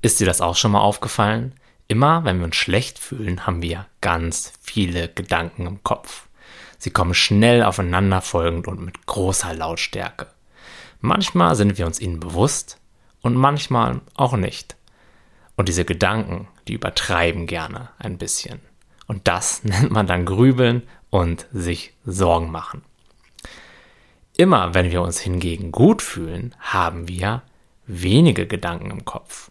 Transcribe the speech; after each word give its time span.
Ist 0.00 0.20
dir 0.20 0.26
das 0.26 0.40
auch 0.40 0.56
schon 0.56 0.72
mal 0.72 0.80
aufgefallen? 0.80 1.54
Immer 1.88 2.24
wenn 2.24 2.38
wir 2.38 2.44
uns 2.44 2.56
schlecht 2.56 2.98
fühlen, 2.98 3.46
haben 3.46 3.62
wir 3.62 3.86
ganz 4.00 4.52
viele 4.60 5.08
Gedanken 5.08 5.66
im 5.66 5.82
Kopf. 5.82 6.28
Sie 6.78 6.90
kommen 6.90 7.14
schnell 7.14 7.64
aufeinanderfolgend 7.64 8.68
und 8.68 8.80
mit 8.80 9.06
großer 9.06 9.54
Lautstärke. 9.54 10.28
Manchmal 11.00 11.56
sind 11.56 11.78
wir 11.78 11.86
uns 11.86 12.00
ihnen 12.00 12.20
bewusst 12.20 12.78
und 13.22 13.34
manchmal 13.34 14.00
auch 14.14 14.36
nicht. 14.36 14.76
Und 15.56 15.68
diese 15.68 15.84
Gedanken, 15.84 16.46
die 16.68 16.74
übertreiben 16.74 17.46
gerne 17.46 17.88
ein 17.98 18.18
bisschen. 18.18 18.60
Und 19.08 19.26
das 19.26 19.64
nennt 19.64 19.90
man 19.90 20.06
dann 20.06 20.26
Grübeln 20.26 20.82
und 21.10 21.46
sich 21.52 21.94
Sorgen 22.04 22.52
machen. 22.52 22.82
Immer 24.36 24.74
wenn 24.74 24.92
wir 24.92 25.02
uns 25.02 25.18
hingegen 25.18 25.72
gut 25.72 26.02
fühlen, 26.02 26.54
haben 26.60 27.08
wir 27.08 27.42
wenige 27.86 28.46
Gedanken 28.46 28.92
im 28.92 29.04
Kopf. 29.04 29.50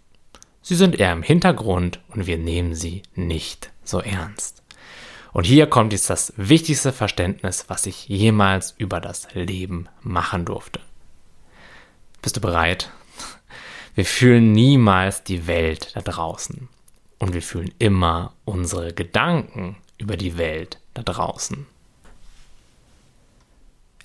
Sie 0.68 0.75
sind 0.75 0.99
eher 0.99 1.13
im 1.13 1.23
Hintergrund 1.23 2.02
und 2.09 2.27
wir 2.27 2.38
nehmen 2.38 2.76
sie 2.76 3.02
nicht 3.16 3.71
so 3.85 4.02
ernst. 4.02 4.63
Und 5.31 5.45
hier 5.45 5.66
kommt 5.67 5.93
jetzt 5.93 6.09
das 6.09 6.34
wichtigste 6.35 6.91
Verständnis, 6.91 7.70
was 7.70 7.85
ich 7.85 8.09
jemals 8.09 8.76
über 8.77 8.99
das 8.99 9.34
Leben 9.34 9.88
machen 10.02 10.43
durfte. 10.43 10.81
Bist 12.21 12.35
du 12.35 12.41
bereit? 12.41 12.91
Wir 13.95 14.03
fühlen 14.03 14.52
niemals 14.52 15.23
die 15.23 15.48
Welt 15.48 15.91
da 15.95 16.02
draußen. 16.02 16.68
Und 17.18 17.34
wir 17.34 17.41
fühlen 17.41 17.73
immer 17.79 18.34
unsere 18.43 18.93
Gedanken 18.93 19.77
über 19.98 20.18
die 20.18 20.38
Welt 20.38 20.79
da 20.95 21.02
draußen. 21.02 21.65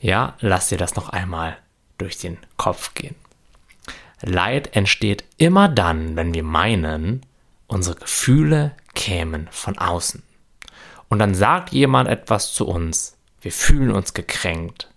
Ja, 0.01 0.37
lass 0.39 0.69
dir 0.69 0.79
das 0.79 0.95
noch 0.95 1.09
einmal 1.09 1.57
durch 1.99 2.19
den 2.19 2.39
Kopf 2.57 2.95
gehen. 2.95 3.17
Leid 4.23 4.77
entsteht 4.77 5.25
immer 5.37 5.69
dann, 5.69 6.17
wenn 6.17 6.33
wir 6.33 6.43
meinen, 6.43 7.27
unsere 7.67 7.97
Gefühle 7.97 8.73
kämen 8.95 9.49
von 9.51 9.79
außen. 9.79 10.23
Und 11.09 11.19
dann 11.19 11.35
sagt 11.35 11.73
jemand 11.73 12.09
etwas 12.09 12.55
zu 12.55 12.67
uns, 12.67 13.17
wir 13.41 13.53
fühlen 13.53 13.91
uns 13.91 14.15
gekränkt. 14.15 14.89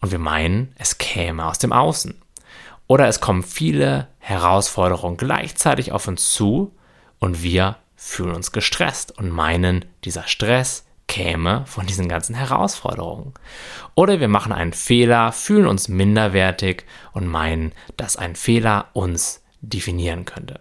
Und 0.00 0.10
wir 0.10 0.18
meinen, 0.18 0.74
es 0.76 0.98
käme 0.98 1.46
aus 1.46 1.58
dem 1.58 1.72
Außen. 1.72 2.20
Oder 2.86 3.08
es 3.08 3.20
kommen 3.20 3.42
viele 3.42 4.08
Herausforderungen 4.18 5.16
gleichzeitig 5.16 5.92
auf 5.92 6.08
uns 6.08 6.32
zu 6.32 6.74
und 7.18 7.42
wir 7.42 7.76
fühlen 7.96 8.34
uns 8.34 8.52
gestresst 8.52 9.16
und 9.18 9.30
meinen, 9.30 9.84
dieser 10.04 10.26
Stress 10.26 10.84
käme 11.18 11.64
von 11.66 11.84
diesen 11.84 12.08
ganzen 12.08 12.36
Herausforderungen. 12.36 13.34
Oder 13.96 14.20
wir 14.20 14.28
machen 14.28 14.52
einen 14.52 14.72
Fehler, 14.72 15.32
fühlen 15.32 15.66
uns 15.66 15.88
minderwertig 15.88 16.84
und 17.12 17.26
meinen, 17.26 17.72
dass 17.96 18.16
ein 18.16 18.36
Fehler 18.36 18.86
uns 18.92 19.42
definieren 19.60 20.24
könnte. 20.24 20.60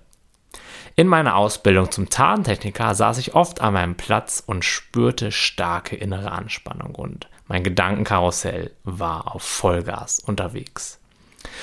In 0.95 1.05
meiner 1.05 1.35
Ausbildung 1.35 1.91
zum 1.91 2.09
Tarntechniker 2.09 2.95
saß 2.95 3.19
ich 3.19 3.35
oft 3.35 3.61
an 3.61 3.75
meinem 3.75 3.93
Platz 3.93 4.43
und 4.43 4.65
spürte 4.65 5.31
starke 5.31 5.95
innere 5.95 6.31
Anspannung 6.31 6.95
und 6.95 7.27
mein 7.47 7.61
Gedankenkarussell 7.61 8.71
war 8.83 9.35
auf 9.35 9.43
Vollgas 9.43 10.17
unterwegs. 10.17 10.99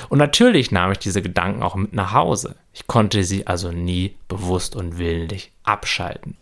Und 0.08 0.18
natürlich 0.18 0.70
nahm 0.70 0.92
ich 0.92 1.00
diese 1.00 1.20
Gedanken 1.20 1.64
auch 1.64 1.74
mit 1.74 1.94
nach 1.94 2.12
Hause. 2.12 2.54
Ich 2.72 2.86
konnte 2.86 3.24
sie 3.24 3.48
also 3.48 3.72
nie 3.72 4.16
bewusst 4.28 4.76
und 4.76 4.98
willentlich 4.98 5.50
abschalten. 5.64 6.36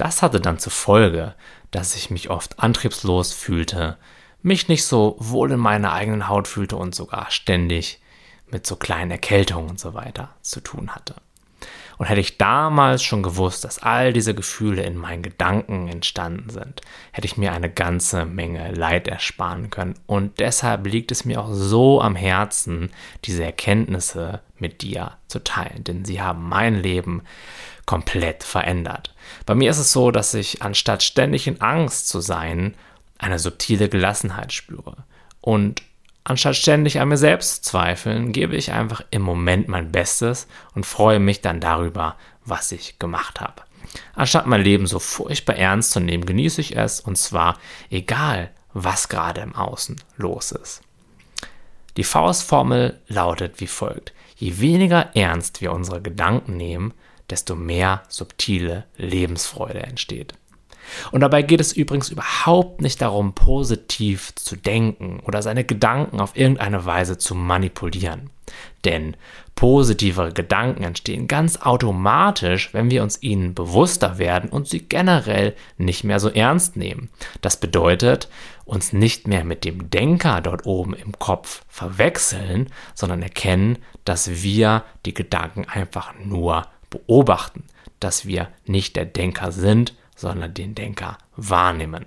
Das 0.00 0.22
hatte 0.22 0.40
dann 0.40 0.58
zur 0.58 0.72
Folge, 0.72 1.34
dass 1.72 1.94
ich 1.94 2.08
mich 2.08 2.30
oft 2.30 2.58
antriebslos 2.58 3.34
fühlte, 3.34 3.98
mich 4.40 4.66
nicht 4.66 4.86
so 4.86 5.14
wohl 5.18 5.52
in 5.52 5.60
meiner 5.60 5.92
eigenen 5.92 6.26
Haut 6.26 6.48
fühlte 6.48 6.76
und 6.76 6.94
sogar 6.94 7.30
ständig 7.30 8.00
mit 8.50 8.66
so 8.66 8.76
kleinen 8.76 9.10
Erkältungen 9.10 9.68
und 9.68 9.78
so 9.78 9.92
weiter 9.92 10.30
zu 10.40 10.60
tun 10.62 10.94
hatte. 10.94 11.16
Und 11.98 12.06
hätte 12.06 12.22
ich 12.22 12.38
damals 12.38 13.02
schon 13.02 13.22
gewusst, 13.22 13.62
dass 13.62 13.78
all 13.78 14.14
diese 14.14 14.34
Gefühle 14.34 14.84
in 14.84 14.96
meinen 14.96 15.22
Gedanken 15.22 15.86
entstanden 15.86 16.48
sind, 16.48 16.80
hätte 17.12 17.26
ich 17.26 17.36
mir 17.36 17.52
eine 17.52 17.68
ganze 17.68 18.24
Menge 18.24 18.72
Leid 18.72 19.06
ersparen 19.06 19.68
können. 19.68 19.96
Und 20.06 20.40
deshalb 20.40 20.86
liegt 20.86 21.12
es 21.12 21.26
mir 21.26 21.42
auch 21.42 21.52
so 21.52 22.00
am 22.00 22.16
Herzen, 22.16 22.90
diese 23.26 23.44
Erkenntnisse 23.44 24.40
mit 24.58 24.80
dir 24.80 25.18
zu 25.28 25.44
teilen, 25.44 25.84
denn 25.84 26.06
sie 26.06 26.22
haben 26.22 26.48
mein 26.48 26.80
Leben 26.80 27.20
komplett 27.84 28.44
verändert. 28.44 29.09
Bei 29.46 29.54
mir 29.54 29.70
ist 29.70 29.78
es 29.78 29.92
so, 29.92 30.10
dass 30.10 30.34
ich 30.34 30.62
anstatt 30.62 31.02
ständig 31.02 31.46
in 31.46 31.60
Angst 31.60 32.08
zu 32.08 32.20
sein, 32.20 32.74
eine 33.18 33.38
subtile 33.38 33.88
Gelassenheit 33.88 34.52
spüre. 34.52 34.96
Und 35.40 35.82
Anstatt 36.22 36.56
ständig 36.56 37.00
an 37.00 37.08
mir 37.08 37.16
selbst 37.16 37.64
zu 37.64 37.70
zweifeln, 37.70 38.32
gebe 38.32 38.54
ich 38.54 38.72
einfach 38.72 39.02
im 39.10 39.22
Moment 39.22 39.68
mein 39.68 39.90
Bestes 39.90 40.46
und 40.74 40.84
freue 40.84 41.18
mich 41.18 41.40
dann 41.40 41.60
darüber, 41.60 42.16
was 42.44 42.72
ich 42.72 42.98
gemacht 42.98 43.40
habe. 43.40 43.62
Anstatt 44.14 44.46
mein 44.46 44.62
Leben 44.62 44.86
so 44.86 44.98
furchtbar 44.98 45.56
ernst 45.56 45.92
zu 45.92 46.00
nehmen, 46.00 46.26
genieße 46.26 46.60
ich 46.60 46.76
es 46.76 47.00
und 47.00 47.16
zwar 47.16 47.58
egal, 47.90 48.50
was 48.74 49.08
gerade 49.08 49.40
im 49.40 49.54
Außen 49.54 49.96
los 50.16 50.52
ist. 50.52 50.82
Die 51.96 52.04
Faustformel 52.04 53.00
lautet 53.08 53.58
wie 53.60 53.66
folgt. 53.66 54.12
Je 54.36 54.60
weniger 54.60 55.16
ernst 55.16 55.60
wir 55.60 55.72
unsere 55.72 56.00
Gedanken 56.00 56.56
nehmen, 56.56 56.94
desto 57.30 57.56
mehr 57.56 58.02
subtile 58.08 58.84
Lebensfreude 58.96 59.82
entsteht. 59.82 60.34
Und 61.12 61.20
dabei 61.20 61.42
geht 61.42 61.60
es 61.60 61.72
übrigens 61.72 62.10
überhaupt 62.10 62.80
nicht 62.80 63.00
darum, 63.00 63.34
positiv 63.34 64.34
zu 64.34 64.56
denken 64.56 65.20
oder 65.24 65.42
seine 65.42 65.64
Gedanken 65.64 66.20
auf 66.20 66.36
irgendeine 66.36 66.84
Weise 66.84 67.18
zu 67.18 67.34
manipulieren. 67.34 68.30
Denn 68.84 69.16
positivere 69.54 70.32
Gedanken 70.32 70.82
entstehen 70.82 71.28
ganz 71.28 71.58
automatisch, 71.58 72.72
wenn 72.72 72.90
wir 72.90 73.02
uns 73.02 73.22
ihnen 73.22 73.54
bewusster 73.54 74.18
werden 74.18 74.50
und 74.50 74.68
sie 74.68 74.80
generell 74.80 75.54
nicht 75.76 76.02
mehr 76.02 76.18
so 76.18 76.30
ernst 76.30 76.76
nehmen. 76.76 77.10
Das 77.42 77.60
bedeutet, 77.60 78.28
uns 78.64 78.92
nicht 78.92 79.28
mehr 79.28 79.44
mit 79.44 79.64
dem 79.64 79.90
Denker 79.90 80.40
dort 80.40 80.66
oben 80.66 80.94
im 80.94 81.18
Kopf 81.18 81.62
verwechseln, 81.68 82.70
sondern 82.94 83.22
erkennen, 83.22 83.78
dass 84.04 84.42
wir 84.42 84.84
die 85.04 85.14
Gedanken 85.14 85.66
einfach 85.68 86.14
nur 86.24 86.66
beobachten, 86.90 87.64
dass 88.00 88.26
wir 88.26 88.48
nicht 88.66 88.96
der 88.96 89.06
Denker 89.06 89.52
sind, 89.52 89.94
sondern 90.16 90.54
den 90.54 90.74
Denker 90.74 91.18
wahrnehmen. 91.36 92.06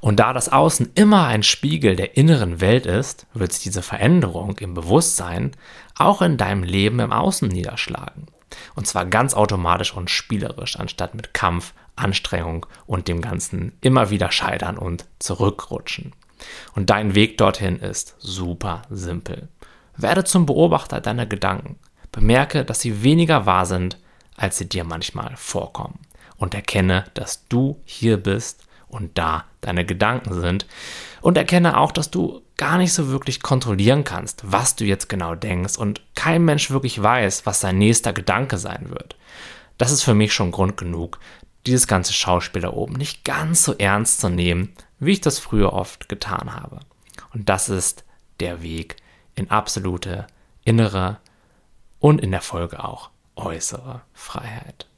Und 0.00 0.20
da 0.20 0.32
das 0.32 0.48
Außen 0.48 0.92
immer 0.94 1.26
ein 1.26 1.42
Spiegel 1.42 1.96
der 1.96 2.16
inneren 2.16 2.60
Welt 2.60 2.86
ist, 2.86 3.26
wird 3.34 3.52
sich 3.52 3.64
diese 3.64 3.82
Veränderung 3.82 4.58
im 4.58 4.74
Bewusstsein 4.74 5.52
auch 5.96 6.22
in 6.22 6.36
deinem 6.36 6.62
Leben 6.62 7.00
im 7.00 7.12
Außen 7.12 7.48
niederschlagen. 7.48 8.26
Und 8.74 8.86
zwar 8.86 9.06
ganz 9.06 9.34
automatisch 9.34 9.94
und 9.94 10.10
spielerisch, 10.10 10.76
anstatt 10.76 11.14
mit 11.14 11.34
Kampf, 11.34 11.74
Anstrengung 11.96 12.66
und 12.86 13.08
dem 13.08 13.20
Ganzen 13.20 13.72
immer 13.80 14.10
wieder 14.10 14.32
scheitern 14.32 14.78
und 14.78 15.04
zurückrutschen. 15.18 16.12
Und 16.74 16.90
dein 16.90 17.14
Weg 17.14 17.36
dorthin 17.38 17.78
ist 17.78 18.16
super 18.18 18.82
simpel. 18.88 19.48
Werde 19.96 20.24
zum 20.24 20.46
Beobachter 20.46 21.00
deiner 21.00 21.26
Gedanken. 21.26 21.78
Bemerke, 22.12 22.64
dass 22.64 22.80
sie 22.80 23.02
weniger 23.02 23.46
wahr 23.46 23.66
sind, 23.66 23.98
als 24.36 24.58
sie 24.58 24.68
dir 24.68 24.84
manchmal 24.84 25.36
vorkommen 25.36 26.00
und 26.36 26.54
erkenne, 26.54 27.04
dass 27.14 27.46
du 27.48 27.80
hier 27.84 28.16
bist 28.16 28.66
und 28.88 29.16
da 29.18 29.44
deine 29.60 29.84
Gedanken 29.84 30.40
sind 30.40 30.66
und 31.20 31.36
erkenne 31.36 31.78
auch, 31.78 31.92
dass 31.92 32.10
du 32.10 32.42
gar 32.56 32.78
nicht 32.78 32.92
so 32.92 33.08
wirklich 33.08 33.42
kontrollieren 33.42 34.04
kannst, 34.04 34.42
was 34.50 34.76
du 34.76 34.84
jetzt 34.84 35.08
genau 35.08 35.34
denkst 35.34 35.76
und 35.76 36.02
kein 36.14 36.44
Mensch 36.44 36.70
wirklich 36.70 37.00
weiß, 37.00 37.46
was 37.46 37.60
sein 37.60 37.78
nächster 37.78 38.12
Gedanke 38.12 38.58
sein 38.58 38.90
wird. 38.90 39.16
Das 39.78 39.92
ist 39.92 40.02
für 40.02 40.14
mich 40.14 40.34
schon 40.34 40.50
Grund 40.50 40.76
genug, 40.76 41.20
dieses 41.66 41.86
ganze 41.86 42.12
Schauspiel 42.12 42.62
da 42.62 42.70
oben 42.70 42.94
nicht 42.94 43.24
ganz 43.24 43.64
so 43.64 43.74
ernst 43.76 44.20
zu 44.20 44.28
nehmen, 44.28 44.72
wie 44.98 45.12
ich 45.12 45.20
das 45.20 45.38
früher 45.38 45.72
oft 45.72 46.08
getan 46.08 46.54
habe. 46.54 46.80
Und 47.32 47.48
das 47.48 47.68
ist 47.68 48.04
der 48.40 48.62
Weg 48.62 48.96
in 49.34 49.50
absolute 49.50 50.26
innere 50.64 51.18
und 52.00 52.20
in 52.20 52.32
der 52.32 52.40
Folge 52.40 52.82
auch 52.82 53.10
äußere 53.36 54.02
Freiheit. 54.12 54.89